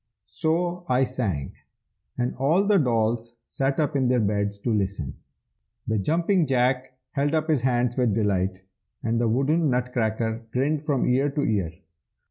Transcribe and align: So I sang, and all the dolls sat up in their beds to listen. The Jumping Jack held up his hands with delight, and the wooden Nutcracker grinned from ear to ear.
So 0.25 0.83
I 0.89 1.03
sang, 1.03 1.53
and 2.17 2.33
all 2.37 2.63
the 2.65 2.79
dolls 2.79 3.35
sat 3.45 3.79
up 3.79 3.95
in 3.95 4.07
their 4.07 4.19
beds 4.19 4.57
to 4.61 4.73
listen. 4.73 5.13
The 5.85 5.99
Jumping 5.99 6.47
Jack 6.47 6.97
held 7.11 7.35
up 7.35 7.47
his 7.47 7.61
hands 7.61 7.97
with 7.97 8.15
delight, 8.15 8.63
and 9.03 9.21
the 9.21 9.27
wooden 9.29 9.69
Nutcracker 9.69 10.43
grinned 10.51 10.85
from 10.87 11.05
ear 11.07 11.29
to 11.29 11.43
ear. 11.43 11.73